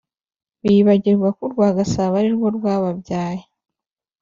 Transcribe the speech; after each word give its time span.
Bibagirwa 0.63 1.27
ko 1.37 1.41
urwa 1.45 1.67
Gasabo 1.77 2.13
arirwo 2.19 2.47
rwababyaye 2.57 3.43